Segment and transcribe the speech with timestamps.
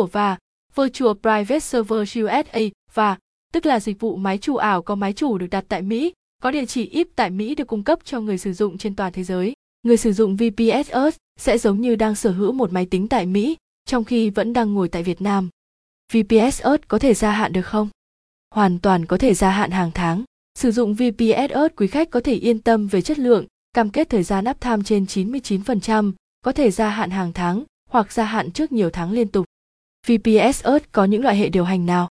[0.00, 0.36] của VA,
[0.74, 2.42] Virtual Private Server USA
[2.94, 3.16] và
[3.52, 6.50] tức là dịch vụ máy chủ ảo có máy chủ được đặt tại Mỹ, có
[6.50, 9.24] địa chỉ IP tại Mỹ được cung cấp cho người sử dụng trên toàn thế
[9.24, 9.52] giới.
[9.82, 13.26] Người sử dụng VPS Earth sẽ giống như đang sở hữu một máy tính tại
[13.26, 15.48] Mỹ, trong khi vẫn đang ngồi tại Việt Nam.
[16.12, 17.88] VPS Earth có thể gia hạn được không?
[18.54, 20.24] Hoàn toàn có thể gia hạn hàng tháng.
[20.58, 24.08] Sử dụng VPS Earth quý khách có thể yên tâm về chất lượng, cam kết
[24.08, 26.12] thời gian uptime trên 99%,
[26.42, 29.46] có thể gia hạn hàng tháng hoặc gia hạn trước nhiều tháng liên tục.
[30.06, 32.08] VPS Earth có những loại hệ điều hành nào?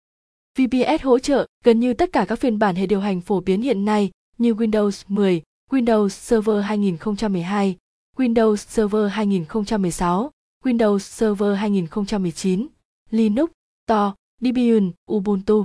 [0.58, 3.62] VPS hỗ trợ gần như tất cả các phiên bản hệ điều hành phổ biến
[3.62, 7.77] hiện nay như Windows 10, Windows Server 2012,
[8.16, 10.30] Windows Server 2016,
[10.64, 12.66] Windows Server 2019,
[13.10, 13.50] Linux,
[13.86, 15.64] Tor, Debian, Ubuntu.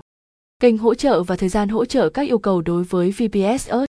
[0.60, 3.90] Kênh hỗ trợ và thời gian hỗ trợ các yêu cầu đối với VPS Earth.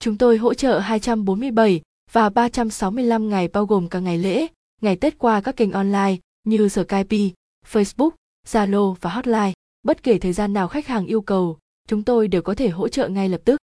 [0.00, 1.80] Chúng tôi hỗ trợ 247
[2.12, 4.46] và 365 ngày bao gồm cả ngày lễ,
[4.80, 7.16] ngày Tết qua các kênh online như Skype,
[7.72, 8.10] Facebook,
[8.46, 9.52] Zalo và Hotline.
[9.82, 12.88] Bất kể thời gian nào khách hàng yêu cầu, chúng tôi đều có thể hỗ
[12.88, 13.56] trợ ngay lập tức.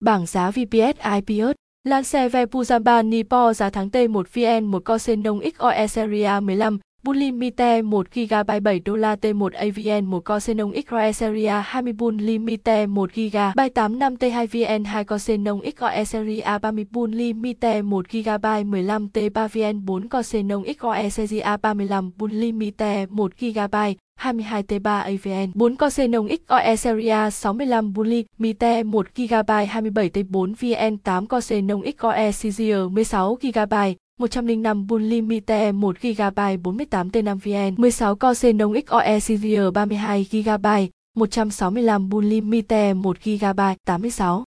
[0.00, 1.56] Bảng giá VPS IPS
[1.88, 8.04] Lance ve Pujamba Nipo giá tháng T1 VN 1 Cosenong XOE Serie 15 Bulimite 1
[8.14, 13.52] GB 7 đô la T1 AVN 1 co Xenon XOE Serie 20 Bulimite 1 GB
[13.56, 19.86] 855 T2 VN 2 co Xenon XOE Serie 30 Bulimite 1 GB 15 T3 VN
[19.86, 23.76] 4 co Xenon XOE Serie 35 Bulimite 1 GB
[24.18, 31.26] 22T3 AVN 4 co Xenon XOE Serie 65 Bully Mite 1 GB 27T4 VN 8
[31.28, 32.58] co Xenon XOE Series
[32.94, 42.08] 16 GB 105 Bully 1 GB 48T5 VN 16 Cosenong XOE Series 32 GB 165
[42.08, 44.51] Bully 1 GB 86